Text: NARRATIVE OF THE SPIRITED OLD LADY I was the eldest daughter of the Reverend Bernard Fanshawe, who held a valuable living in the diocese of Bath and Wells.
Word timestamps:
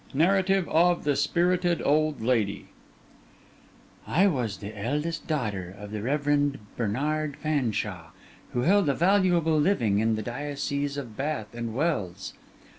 NARRATIVE 0.15 0.67
OF 0.67 1.03
THE 1.03 1.15
SPIRITED 1.15 1.79
OLD 1.85 2.23
LADY 2.23 2.69
I 4.07 4.25
was 4.25 4.57
the 4.57 4.75
eldest 4.75 5.27
daughter 5.27 5.75
of 5.77 5.91
the 5.91 6.01
Reverend 6.01 6.57
Bernard 6.75 7.37
Fanshawe, 7.37 8.09
who 8.53 8.61
held 8.61 8.89
a 8.89 8.95
valuable 8.95 9.59
living 9.59 9.99
in 9.99 10.15
the 10.15 10.23
diocese 10.23 10.97
of 10.97 11.15
Bath 11.15 11.53
and 11.53 11.75
Wells. 11.75 12.33